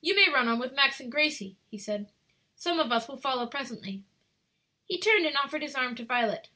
"You 0.00 0.14
may 0.14 0.28
run 0.30 0.46
on 0.46 0.60
with 0.60 0.74
Max 0.76 1.00
and 1.00 1.10
Grace," 1.10 1.38
he 1.42 1.54
said; 1.76 2.12
"some 2.54 2.78
of 2.78 2.92
us 2.92 3.08
will 3.08 3.16
follow 3.16 3.48
presently." 3.48 4.04
He 4.84 4.96
turned 4.96 5.26
and 5.26 5.36
offered 5.36 5.62
his 5.62 5.74
arm 5.74 5.96
to 5.96 6.04
Violet. 6.04 6.50